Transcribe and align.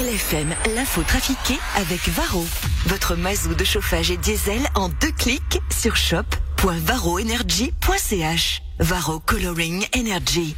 LFM, 0.00 0.54
l'info 0.76 1.02
trafiquée 1.02 1.58
avec 1.76 2.08
Varro. 2.08 2.46
Votre 2.86 3.16
mazou 3.16 3.54
de 3.54 3.64
chauffage 3.64 4.10
et 4.10 4.16
diesel 4.16 4.62
en 4.74 4.88
deux 4.88 5.12
clics 5.12 5.60
sur 5.68 5.94
shop.varroenergy.ch. 5.94 8.62
Varro 8.78 9.20
Coloring 9.20 9.86
Energy. 9.94 10.56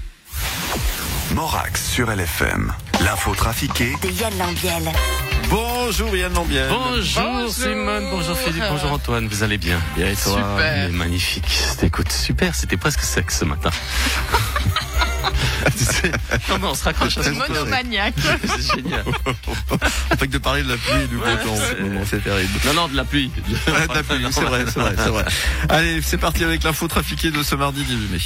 Morax 1.34 1.90
sur 1.90 2.08
LFM. 2.08 2.72
L'info 3.00 3.34
trafiquée 3.34 3.92
De 4.00 4.10
Yann 4.10 4.38
Lambiel. 4.38 4.92
Bonjour 5.50 6.14
Yann 6.14 6.32
Lambiel. 6.34 6.68
Bonjour, 6.68 7.22
Bonjour. 7.24 7.52
Simone, 7.52 8.10
bonjour 8.12 8.38
Philippe, 8.38 8.62
bonjour 8.70 8.92
Antoine, 8.92 9.26
vous 9.26 9.42
allez 9.42 9.58
bien? 9.58 9.80
Bien 9.96 10.06
et 10.06 10.14
toi? 10.14 10.34
Super. 10.34 10.88
Magnifique. 10.92 11.48
C'était 11.48 11.88
écoute, 11.88 12.12
super, 12.12 12.54
c'était 12.54 12.76
presque 12.76 13.00
sexe 13.00 13.40
ce 13.40 13.44
matin. 13.44 13.70
Tu 15.76 15.84
sais, 15.84 16.12
non 16.48 16.58
mais 16.60 16.66
on 16.68 16.74
se 16.74 16.84
raccroche 16.84 17.16
à 17.18 17.22
ce 17.22 17.30
Monomaniaque. 17.30 18.14
C'est 18.46 18.76
génial. 18.76 19.04
On 19.70 20.16
fait 20.16 20.26
que 20.26 20.32
de 20.32 20.38
parler 20.38 20.62
de 20.62 20.68
la 20.70 20.76
pluie 20.76 21.02
et 21.04 21.06
du 21.06 21.16
beau 21.16 21.24
temps 21.24 21.52
en 21.52 21.56
ce 21.56 21.62
c'est- 21.68 21.80
moment, 21.80 22.00
c'est 22.08 22.22
terrible. 22.24 22.50
Non, 22.66 22.74
non, 22.74 22.88
de 22.88 22.96
la 22.96 23.04
pluie. 23.04 23.30
Ouais, 23.66 23.86
de 23.88 23.94
la 23.94 24.02
pluie, 24.02 24.26
c'est 24.30 24.40
vrai, 24.42 24.64
c'est 24.66 24.80
vrai, 24.80 24.94
c'est 24.96 25.08
vrai. 25.10 25.24
Allez, 25.68 26.00
c'est 26.02 26.18
parti 26.18 26.44
avec 26.44 26.62
l'info 26.64 26.88
trafiquée 26.88 27.30
de 27.30 27.42
ce 27.42 27.54
mardi 27.54 27.82
18 27.84 28.12
mai. 28.12 28.18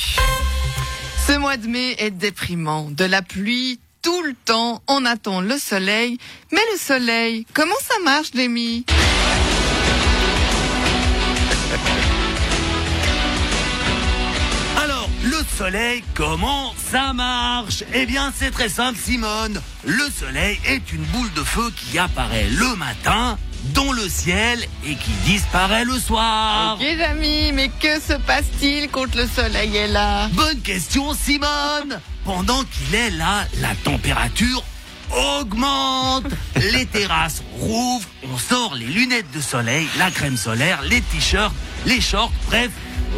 Ce 1.27 1.39
mois 1.39 1.56
de 1.56 1.67
mai 1.67 1.95
est 1.98 2.11
déprimant. 2.11 2.89
De 2.91 3.05
la 3.05 3.23
pluie 3.23 3.78
tout 4.03 4.23
le 4.23 4.34
temps. 4.45 4.83
On 4.89 5.05
attend 5.05 5.41
le 5.41 5.59
soleil. 5.59 6.19
Mais 6.53 6.61
le 6.73 6.78
soleil, 6.78 7.47
comment 7.53 7.75
ça 7.87 7.95
marche, 8.05 8.31
Demi 8.33 8.84
soleil, 15.56 16.05
comment 16.15 16.74
ça 16.91 17.15
marche? 17.15 17.83
Eh 17.95 18.05
bien, 18.05 18.30
c'est 18.37 18.51
très 18.51 18.69
simple, 18.69 18.98
Simone. 19.02 19.60
Le 19.87 20.10
soleil 20.10 20.60
est 20.66 20.92
une 20.92 21.02
boule 21.05 21.33
de 21.33 21.42
feu 21.42 21.73
qui 21.74 21.98
apparaît 21.98 22.48
le 22.51 22.77
matin 22.77 23.38
dans 23.73 23.91
le 23.92 24.06
ciel 24.06 24.61
et 24.84 24.94
qui 24.97 25.11
disparaît 25.25 25.86
le 25.86 25.98
soir. 25.98 26.77
Ok, 26.78 26.86
amis, 27.00 27.53
mais 27.53 27.70
que 27.81 27.98
se 27.98 28.12
passe-t-il 28.27 28.91
quand 28.91 29.14
le 29.14 29.27
soleil 29.27 29.75
est 29.77 29.89
là? 29.89 30.28
Bonne 30.34 30.61
question, 30.61 31.14
Simone. 31.14 32.00
Pendant 32.25 32.62
qu'il 32.64 32.94
est 32.94 33.11
là, 33.11 33.47
la 33.61 33.75
température 33.77 34.62
augmente. 35.41 36.27
Les 36.56 36.84
terrasses 36.84 37.42
rouvrent, 37.59 38.09
on 38.31 38.36
sort 38.36 38.75
les 38.75 38.86
lunettes 38.86 39.31
de 39.34 39.41
soleil, 39.41 39.88
la 39.97 40.11
crème 40.11 40.36
solaire, 40.36 40.83
les 40.83 41.00
t-shirts, 41.00 41.55
les 41.86 42.00
shorts, 42.00 42.33
bref, 42.48 42.70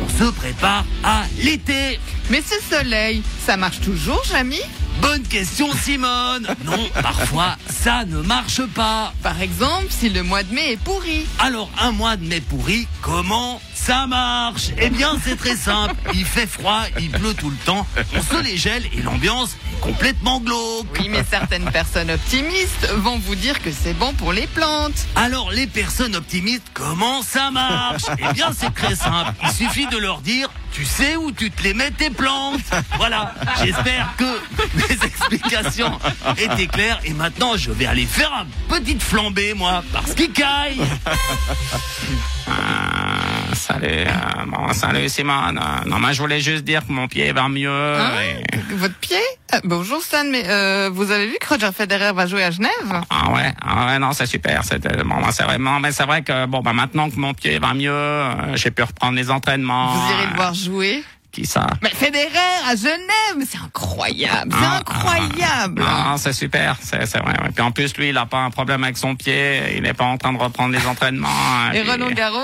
on 0.02 0.08
se 0.08 0.30
prépare 0.32 0.84
à 1.04 1.24
l'été. 1.42 1.98
Mais 2.30 2.42
ce 2.42 2.60
soleil, 2.62 3.22
ça 3.44 3.56
marche 3.56 3.80
toujours, 3.80 4.22
Jamy? 4.24 4.60
Bonne 5.00 5.22
question, 5.22 5.68
Simone. 5.72 6.46
Non, 6.64 6.88
parfois, 7.02 7.56
ça 7.68 8.04
ne 8.04 8.20
marche 8.22 8.62
pas. 8.74 9.12
Par 9.22 9.41
exemple, 9.41 9.86
si 9.91 10.08
le 10.08 10.22
mois 10.22 10.42
de 10.42 10.52
mai 10.52 10.72
est 10.72 10.77
pourri. 10.77 11.27
Alors, 11.38 11.70
un 11.80 11.92
mois 11.92 12.16
de 12.16 12.27
mai 12.27 12.41
pourri, 12.41 12.86
comment 13.00 13.60
ça 13.74 14.06
marche? 14.06 14.70
Eh 14.78 14.91
bien, 14.91 15.16
c'est 15.22 15.36
très 15.36 15.56
simple. 15.56 15.94
Il 16.14 16.24
fait 16.24 16.46
froid, 16.46 16.82
il 16.98 17.10
pleut 17.10 17.34
tout 17.34 17.50
le 17.50 17.56
temps, 17.64 17.86
on 18.14 18.22
se 18.22 18.42
les 18.42 18.56
gèle 18.56 18.84
et 18.92 19.02
l'ambiance 19.02 19.56
est 19.72 19.80
complètement 19.80 20.41
glauque. 20.41 20.86
Oui, 20.98 21.08
mais 21.08 21.24
certaines 21.28 21.70
personnes 21.70 22.10
optimistes 22.10 22.91
vont 22.96 23.19
vous 23.19 23.34
dire 23.34 23.62
que 23.62 23.70
c'est 23.72 23.94
bon 23.94 24.12
pour 24.14 24.32
les 24.32 24.46
plantes. 24.48 25.06
Alors, 25.16 25.50
les 25.50 25.66
personnes 25.66 26.16
optimistes, 26.16 26.66
comment 26.74 27.22
ça 27.22 27.50
marche? 27.50 28.04
Eh 28.19 28.32
bien, 28.32 28.50
c'est 28.56 28.74
très 28.74 28.96
simple. 28.96 29.32
Il 29.44 29.50
suffit 29.50 29.86
de 29.86 29.96
leur 29.96 30.20
dire, 30.20 30.48
tu 30.72 30.84
sais 30.84 31.16
où 31.16 31.33
tu 31.33 31.50
te 31.50 31.62
les 31.62 31.74
mets 31.74 31.91
tes 31.91 32.11
plantes. 32.11 32.61
Voilà. 32.97 33.34
J'espère 33.62 34.14
que 34.16 34.41
mes 34.75 35.05
explications 35.05 35.98
étaient 36.36 36.66
claires. 36.66 37.00
Et 37.05 37.12
maintenant, 37.12 37.56
je 37.56 37.70
vais 37.70 37.86
aller 37.86 38.06
faire 38.06 38.33
un 38.33 38.47
petite 38.69 39.02
flambée, 39.02 39.55
moi, 39.55 39.83
parce 39.92 40.14
qu'il 40.14 40.33
caille. 40.33 40.80
Ah, 43.78 43.86
salut, 43.86 44.06
euh, 44.06 44.44
bon, 44.46 44.72
salut 44.72 45.08
Simone. 45.08 45.58
Euh, 45.62 45.88
Non, 45.88 45.98
moi 45.98 46.12
je 46.12 46.20
voulais 46.20 46.41
juste 46.41 46.64
dire 46.64 46.86
que 46.86 46.92
mon 46.92 47.06
pied 47.08 47.32
va 47.32 47.48
mieux. 47.48 47.97
Et- 48.50 48.75
Votre 48.75 48.94
pied? 48.97 49.16
Ah, 49.53 49.60
Bonjour 49.64 50.03
Stan, 50.03 50.25
mais 50.30 50.42
euh, 50.48 50.91
vous 50.92 51.10
avez 51.10 51.26
vu 51.26 51.36
que 51.41 51.48
Roger 51.48 51.70
Federer 51.76 52.12
va 52.12 52.26
jouer 52.26 52.44
à 52.44 52.50
Genève? 52.50 52.70
Ah 53.10 53.30
ouais, 53.32 53.53
ah 53.62 53.86
ouais, 53.86 53.98
non, 53.98 54.12
c'est 54.12 54.26
super. 54.26 54.62
C'était 54.64 55.03
bon, 55.04 55.16
c'est 55.30 55.44
vraiment, 55.44 55.80
mais 55.80 55.92
c'est 55.92 56.04
vrai 56.04 56.22
que 56.22 56.47
bon, 56.47 56.60
bah 56.60 56.72
maintenant 56.72 57.08
que 57.10 57.16
mon 57.16 57.34
pied 57.34 57.58
va 57.58 57.72
mieux, 57.75 57.91
euh, 57.91 58.56
j'ai 58.56 58.70
pu 58.70 58.82
reprendre 58.82 59.14
les 59.16 59.30
entraînements. 59.30 59.94
Vous 59.94 60.12
irez 60.12 60.22
Euh, 60.24 60.30
le 60.30 60.36
voir 60.36 60.54
jouer? 60.54 61.04
Qui 61.30 61.44
ça? 61.44 61.66
Mais 61.82 61.91
Federer 61.91 62.26
à 62.66 62.74
Genève, 62.74 63.36
mais 63.36 63.44
c'est 63.47 63.58
incroyable, 63.58 64.50
c'est 64.50 64.64
Ah, 64.66 64.78
incroyable. 64.78 65.84
Ah, 65.86 66.14
c'est 66.16 66.32
super, 66.32 66.76
c'est 66.82 67.04
c'est 67.06 67.19
vrai. 67.19 67.34
ouais. 67.42 67.50
Puis 67.54 67.62
en 67.62 67.70
plus, 67.70 67.94
lui, 67.98 68.08
il 68.08 68.16
a 68.16 68.24
pas 68.24 68.38
un 68.38 68.50
problème 68.50 68.82
avec 68.82 68.97
son 68.97 69.14
pied. 69.14 69.76
Il 69.76 69.82
n'est 69.82 69.92
pas 69.92 70.04
en 70.06 70.16
train 70.16 70.32
de 70.32 70.38
reprendre 70.38 70.74
les 70.74 70.86
entraînements. 70.86 71.28
Et 71.74 71.80
puis- 71.82 71.91
Roland 71.91 72.10
Garros? 72.10 72.38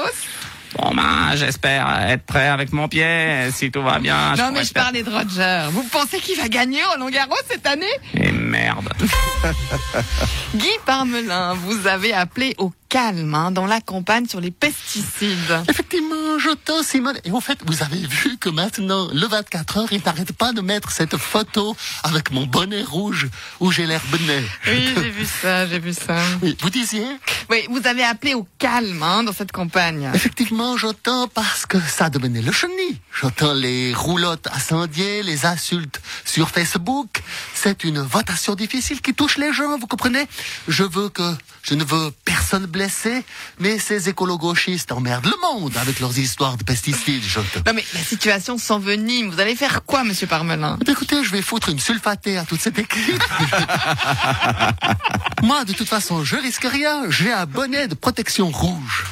Bon, 0.78 0.90
ben, 0.94 1.34
j'espère 1.36 1.88
être 2.08 2.24
prêt 2.24 2.48
avec 2.48 2.72
mon 2.72 2.88
pied. 2.88 3.48
Si 3.52 3.70
tout 3.70 3.82
va 3.82 3.98
bien. 3.98 4.34
Non 4.36 4.50
mais 4.52 4.64
je 4.64 4.72
faire- 4.72 4.84
parlais 4.84 5.02
de 5.02 5.10
Roger. 5.10 5.68
Vous 5.70 5.84
pensez 5.84 6.18
qu'il 6.20 6.36
va 6.38 6.48
gagner 6.48 6.82
Roland 6.84 7.10
Garros 7.10 7.34
cette 7.48 7.66
année? 7.66 7.86
Et 8.14 8.32
merde. 8.32 8.88
Guy 10.54 10.68
Parmelin, 10.86 11.54
vous 11.54 11.86
avez 11.86 12.12
appelé 12.12 12.54
au 12.58 12.72
calme 12.88 13.34
hein, 13.34 13.50
dans 13.50 13.66
la 13.66 13.80
campagne 13.80 14.26
sur 14.26 14.40
les 14.40 14.50
pesticides. 14.52 15.62
Effectivement, 15.68 16.38
j'entends 16.38 16.82
Simone. 16.82 17.18
Et 17.24 17.30
en 17.32 17.40
fait, 17.40 17.58
vous 17.66 17.82
avez 17.82 17.98
vu 18.06 18.36
que 18.38 18.48
maintenant, 18.48 19.08
le 19.12 19.26
24 19.26 19.78
heures, 19.78 19.88
il 19.92 20.00
n'arrête 20.04 20.32
pas 20.32 20.52
de 20.52 20.60
mettre 20.60 20.90
cette 20.92 21.16
photo 21.16 21.76
avec 22.04 22.30
mon 22.30 22.46
bonnet 22.46 22.82
rouge 22.82 23.26
où 23.60 23.72
j'ai 23.72 23.86
l'air 23.86 24.00
bonnet. 24.10 24.44
Oui, 24.68 24.88
j'ai 25.02 25.10
vu 25.10 25.24
ça, 25.26 25.66
j'ai 25.66 25.78
vu 25.80 25.92
ça. 25.92 26.16
Oui, 26.42 26.56
vous 26.60 26.70
disiez 26.70 27.06
Oui, 27.50 27.66
vous 27.70 27.86
avez 27.86 28.04
appelé 28.04 28.34
au 28.34 28.46
calme 28.58 29.02
hein, 29.02 29.22
dans 29.22 29.32
cette 29.32 29.52
campagne. 29.52 30.10
Effectivement, 30.14 30.76
j'entends 30.76 31.28
parce 31.28 31.66
que 31.66 31.78
ça 31.80 32.10
devenait 32.10 32.42
le 32.42 32.52
chenille. 32.52 33.00
J'entends 33.12 33.52
les 33.52 33.92
roulottes 33.94 34.46
incendiées, 34.54 35.22
les 35.22 35.46
insultes 35.46 36.00
sur 36.24 36.48
Facebook. 36.48 37.22
C'est 37.64 37.84
une 37.84 38.00
votation 38.00 38.54
difficile 38.54 39.00
qui 39.00 39.14
touche 39.14 39.38
les 39.38 39.50
gens, 39.50 39.78
vous 39.78 39.86
comprenez? 39.86 40.26
Je 40.68 40.84
veux 40.84 41.08
que, 41.08 41.22
je 41.62 41.72
ne 41.72 41.82
veux 41.82 42.12
personne 42.26 42.66
blessé, 42.66 43.24
mais 43.58 43.78
ces 43.78 44.10
écolo-gauchistes 44.10 44.92
emmerdent 44.92 45.24
le 45.24 45.40
monde 45.40 45.74
avec 45.78 45.98
leurs 45.98 46.18
histoires 46.18 46.58
de 46.58 46.62
pesticides, 46.62 47.22
j'entends. 47.22 47.62
Non 47.66 47.72
mais 47.72 47.82
la 47.94 48.00
situation 48.00 48.58
s'envenime. 48.58 49.30
Vous 49.30 49.40
allez 49.40 49.56
faire 49.56 49.82
quoi, 49.86 50.04
Monsieur 50.04 50.26
Parmelin? 50.26 50.76
Eh 50.78 50.84
bien, 50.84 50.92
Écoutez, 50.92 51.24
je 51.24 51.30
vais 51.30 51.40
foutre 51.40 51.70
une 51.70 51.80
sulfatée 51.80 52.36
à 52.36 52.44
toute 52.44 52.60
cette 52.60 52.78
équipe. 52.78 53.22
Moi, 55.42 55.64
de 55.64 55.72
toute 55.72 55.88
façon, 55.88 56.22
je 56.22 56.36
risque 56.36 56.66
rien. 56.70 57.08
J'ai 57.08 57.32
un 57.32 57.46
bonnet 57.46 57.88
de 57.88 57.94
protection 57.94 58.50
rouge. 58.50 59.06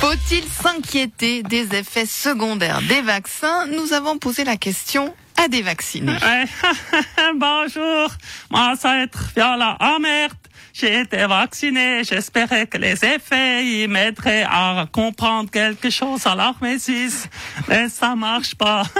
Faut-il 0.00 0.44
s'inquiéter 0.44 1.42
des 1.42 1.74
effets 1.74 2.06
secondaires 2.06 2.80
des 2.82 3.02
vaccins? 3.02 3.66
Nous 3.66 3.92
avons 3.92 4.16
posé 4.16 4.44
la 4.44 4.56
question 4.56 5.12
à 5.36 5.48
des 5.48 5.60
vaccinés. 5.60 6.12
Ouais. 6.12 6.44
Bonjour, 7.34 8.08
moi 8.48 8.74
ça 8.78 8.90
va 8.90 9.02
être 9.02 9.32
Viola. 9.34 9.76
Oh 9.80 9.98
merde, 10.00 10.32
j'ai 10.72 11.00
été 11.00 11.26
vacciné. 11.26 12.04
J'espérais 12.04 12.68
que 12.68 12.78
les 12.78 13.04
effets 13.04 13.66
ils 13.66 13.88
m'aideraient 13.88 14.44
à 14.48 14.86
comprendre 14.92 15.50
quelque 15.50 15.90
chose 15.90 16.24
à 16.28 16.36
l'armésis. 16.36 17.28
Mais 17.68 17.88
ça 17.88 18.14
marche 18.14 18.54
pas. 18.54 18.84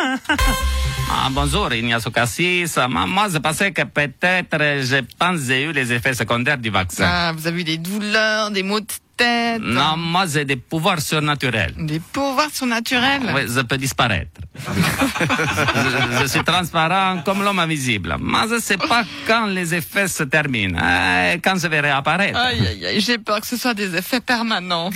ah, 1.10 1.28
bonjour, 1.30 1.72
Ignacio 1.72 2.10
Cassis. 2.10 2.76
Moi, 2.88 3.06
moi, 3.06 3.28
je 3.32 3.38
pensais 3.38 3.70
que 3.70 3.82
peut-être, 3.82 4.58
je 4.58 5.04
pense, 5.16 5.42
j'ai 5.46 5.62
eu 5.62 5.72
les 5.72 5.92
effets 5.92 6.14
secondaires 6.14 6.58
du 6.58 6.70
vaccin. 6.70 7.04
Ah, 7.06 7.32
vous 7.32 7.46
avez 7.46 7.60
eu 7.60 7.64
des 7.64 7.78
douleurs, 7.78 8.50
des 8.50 8.64
maux 8.64 8.80
de 8.80 8.86
tête, 9.18 9.60
Non, 9.62 9.96
moi, 9.96 10.24
j'ai 10.32 10.44
des 10.44 10.56
pouvoirs 10.56 11.00
surnaturels. 11.00 11.74
des 11.76 12.00
pouvoirs 12.00 12.50
surnaturels. 12.52 13.22
Oui, 13.34 13.42
je 13.54 13.60
peux 13.60 13.76
disparaître. 13.76 14.40
je, 14.58 16.18
je 16.22 16.26
suis 16.26 16.44
transparent 16.44 17.22
comme 17.24 17.42
l'homme 17.44 17.58
invisible. 17.58 18.16
Mais 18.20 18.48
je 18.48 18.54
ne 18.54 18.60
sais 18.60 18.76
pas 18.78 19.02
quand 19.26 19.46
les 19.46 19.74
effets 19.74 20.08
se 20.08 20.22
terminent, 20.24 20.78
euh, 20.80 21.36
quand 21.44 21.56
je 21.62 21.66
vais 21.68 21.80
réapparaître. 21.80 22.38
Aïe, 22.38 22.66
aïe, 22.66 22.86
aïe, 22.86 23.00
j'ai 23.00 23.18
peur 23.18 23.40
que 23.40 23.46
ce 23.46 23.56
soit 23.56 23.74
des 23.74 23.94
effets 23.96 24.20
permanents. 24.20 24.90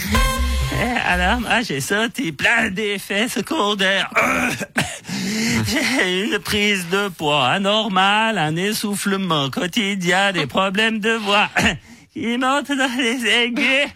Eh, 0.75 0.99
alors, 1.07 1.41
moi, 1.41 1.61
j'ai 1.63 1.81
sorti 1.81 2.33
plein 2.33 2.71
d'effets 2.71 3.29
secondaires. 3.29 4.11
j'ai 5.69 6.25
une 6.25 6.39
prise 6.39 6.89
de 6.91 7.09
poids 7.09 7.47
anormale, 7.49 8.39
un 8.39 8.57
essoufflement 8.57 9.51
quotidien, 9.51 10.33
des 10.33 10.47
problèmes 10.47 10.99
de 10.99 11.13
voix. 11.13 11.49
qui 12.13 12.37
montent 12.37 12.71
dans 12.71 12.97
les 12.99 13.27
aigus. 13.27 13.89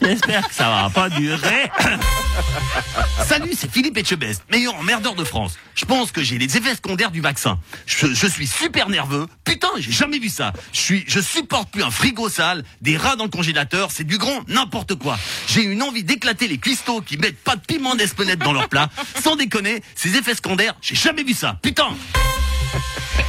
J'espère 0.00 0.48
que 0.48 0.54
ça 0.54 0.68
va 0.68 0.90
pas 0.90 1.08
durer. 1.08 1.70
Salut, 3.24 3.52
c'est 3.56 3.70
Philippe 3.70 3.96
Etchebest, 3.96 4.42
meilleur 4.50 4.74
emmerdeur 4.74 5.14
de 5.14 5.22
France. 5.22 5.54
Je 5.74 5.84
pense 5.84 6.10
que 6.10 6.22
j'ai 6.22 6.38
les 6.38 6.56
effets 6.56 6.74
secondaires 6.74 7.10
du 7.10 7.20
vaccin. 7.20 7.58
Je, 7.86 8.08
je 8.08 8.26
suis 8.26 8.46
super 8.46 8.88
nerveux. 8.88 9.26
Putain, 9.44 9.68
j'ai 9.78 9.92
jamais 9.92 10.18
vu 10.18 10.28
ça. 10.28 10.52
Je 10.72 10.80
suis, 10.80 11.04
je 11.06 11.20
supporte 11.20 11.70
plus 11.70 11.82
un 11.82 11.90
frigo 11.90 12.28
sale, 12.28 12.64
des 12.80 12.96
rats 12.96 13.16
dans 13.16 13.24
le 13.24 13.30
congélateur, 13.30 13.90
c'est 13.92 14.04
du 14.04 14.18
grand 14.18 14.46
n'importe 14.48 14.96
quoi. 14.96 15.18
J'ai 15.46 15.62
une 15.62 15.82
envie 15.82 16.02
d'éclater 16.04 16.48
les 16.48 16.58
cuistots 16.58 17.00
qui 17.00 17.16
mettent 17.16 17.42
pas 17.42 17.56
de 17.56 17.60
piment 17.60 17.94
d'espelette 17.94 18.40
dans 18.40 18.52
leur 18.52 18.68
plat. 18.68 18.90
Sans 19.22 19.36
déconner, 19.36 19.82
ces 19.94 20.16
effets 20.16 20.34
secondaires, 20.34 20.74
j'ai 20.80 20.96
jamais 20.96 21.22
vu 21.22 21.32
ça. 21.32 21.58
Putain 21.62 21.88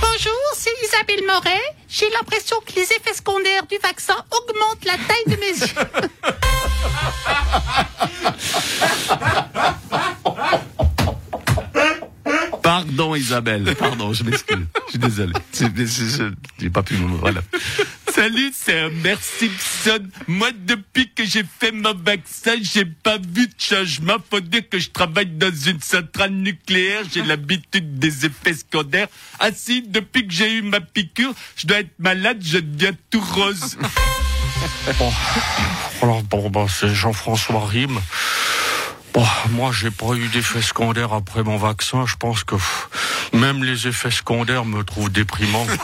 Bonjour, 0.01 0.41
c'est 0.55 0.71
Isabelle 0.85 1.25
Moret. 1.25 1.61
J'ai 1.89 2.09
l'impression 2.11 2.57
que 2.65 2.73
les 2.75 2.83
effets 2.83 3.13
secondaires 3.13 3.65
du 3.67 3.77
vaccin 3.77 4.15
augmentent 4.31 4.85
la 4.85 4.93
taille 4.93 5.25
de 5.27 5.35
mes 5.37 5.53
yeux. 5.59 5.73
Pardon 12.61 13.15
Isabelle, 13.15 13.75
pardon, 13.75 14.13
je 14.13 14.23
m'excuse. 14.23 14.65
Je 14.85 14.91
suis 14.91 14.99
désolé. 14.99 15.33
J'ai 16.59 16.69
pas 16.69 16.83
pu 16.83 16.95
me... 16.95 17.17
Voilà. 17.17 17.41
Salut, 18.15 18.53
c'est 18.53 18.83
Homer 18.83 19.15
Simpson. 19.19 20.07
Moi, 20.27 20.51
depuis 20.67 21.09
que 21.09 21.25
j'ai 21.25 21.43
fait 21.43 21.71
mon 21.71 21.95
vaccin, 21.95 22.53
j'ai 22.61 22.85
pas 22.85 23.17
vu 23.17 23.47
de 23.47 23.53
changement. 23.57 24.17
Faut 24.29 24.39
dire 24.39 24.69
que 24.69 24.77
je 24.77 24.91
travaille 24.91 25.25
dans 25.25 25.51
une 25.51 25.81
centrale 25.81 26.29
nucléaire. 26.29 27.01
J'ai 27.11 27.23
l'habitude 27.23 27.97
des 27.97 28.27
effets 28.27 28.53
secondaires. 28.53 29.07
Ah 29.39 29.49
si, 29.51 29.81
depuis 29.81 30.27
que 30.27 30.33
j'ai 30.33 30.53
eu 30.53 30.61
ma 30.61 30.79
piqûre, 30.79 31.33
je 31.55 31.65
dois 31.65 31.79
être 31.79 31.97
malade, 31.97 32.37
je 32.39 32.59
deviens 32.59 32.95
tout 33.09 33.19
rose. 33.19 33.79
Alors 36.03 36.21
bon, 36.21 36.51
bah, 36.51 36.67
c'est 36.69 36.93
Jean-François 36.93 37.65
Rime. 37.65 37.99
Bon, 39.13 39.25
moi, 39.51 39.71
j'ai 39.71 39.89
pas 39.89 40.13
eu 40.13 40.27
d'effets 40.27 40.61
secondaires 40.61 41.13
après 41.13 41.41
mon 41.41 41.57
vaccin. 41.57 42.05
Je 42.05 42.15
pense 42.15 42.43
que 42.43 42.57
même 43.33 43.63
les 43.63 43.87
effets 43.87 44.11
secondaires 44.11 44.65
me 44.65 44.83
trouvent 44.83 45.11
déprimant. 45.11 45.65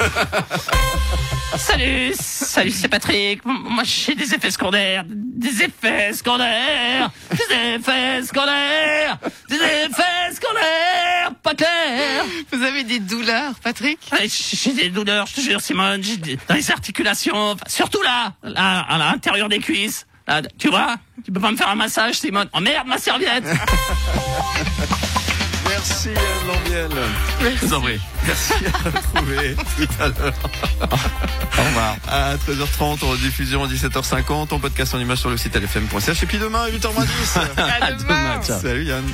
Salut, 1.57 2.13
salut, 2.17 2.69
c'est 2.71 2.87
Patrick. 2.87 3.43
Moi, 3.43 3.83
j'ai 3.83 4.13
des 4.15 4.33
effets 4.35 4.51
secondaires. 4.51 5.03
Des 5.07 5.63
effets 5.63 6.13
secondaires. 6.13 7.09
Des 7.31 7.75
effets 7.75 8.21
secondaires. 8.23 9.17
Des 9.49 9.55
effets 9.55 10.31
secondaires. 10.35 11.31
Pas 11.41 11.55
clair. 11.55 12.23
Vous 12.53 12.61
avez 12.63 12.83
des 12.83 12.99
douleurs, 12.99 13.53
Patrick? 13.63 13.99
J'ai 14.53 14.73
des 14.73 14.89
douleurs, 14.89 15.25
je 15.25 15.35
te 15.35 15.41
jure, 15.41 15.59
Simone. 15.59 16.03
J'ai 16.03 16.17
des- 16.17 16.37
dans 16.47 16.53
les 16.55 16.71
articulations. 16.71 17.35
Enfin, 17.53 17.65
Surtout 17.67 18.01
là, 18.03 18.33
là, 18.43 18.79
à 18.87 18.97
l'intérieur 18.99 19.49
des 19.49 19.59
cuisses. 19.59 20.05
Là, 20.27 20.41
tu 20.59 20.69
vois? 20.69 20.95
Tu 21.25 21.31
peux 21.31 21.41
pas 21.41 21.51
me 21.51 21.57
faire 21.57 21.69
un 21.69 21.75
massage, 21.75 22.19
Simone 22.19 22.47
Oh 22.53 22.59
merde, 22.59 22.87
ma 22.87 22.99
serviette 22.99 23.43
Merci 25.79 26.09
Yann 26.09 26.47
Lambiel. 26.47 27.73
En 27.73 27.79
prie. 27.79 28.01
Merci 28.27 28.53
à 28.65 28.89
retrouver 28.89 29.55
tout 29.77 29.87
à 30.01 30.07
l'heure. 30.07 30.33
Au 30.81 31.63
revoir. 31.63 31.95
À 32.05 32.35
13h30, 32.35 33.05
en 33.05 33.09
rediffusion 33.11 33.63
à 33.63 33.67
17h50, 33.67 34.53
en 34.53 34.59
podcast 34.59 34.93
en 34.93 34.99
image 34.99 35.19
sur 35.19 35.29
le 35.29 35.37
site 35.37 35.55
lfm.ch. 35.55 36.21
Et 36.21 36.25
puis 36.25 36.37
demain 36.37 36.63
à 36.63 36.69
8h10. 36.69 37.39
À 37.57 37.91
demain. 37.93 38.41
Salut 38.41 38.83
Yann. 38.83 39.05